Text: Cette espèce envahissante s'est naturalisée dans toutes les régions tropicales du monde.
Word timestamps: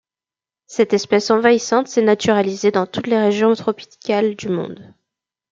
Cette 0.65 0.93
espèce 0.93 1.29
envahissante 1.29 1.87
s'est 1.87 2.01
naturalisée 2.01 2.71
dans 2.71 2.87
toutes 2.87 3.05
les 3.05 3.19
régions 3.19 3.53
tropicales 3.53 4.35
du 4.35 4.49
monde. 4.49 4.95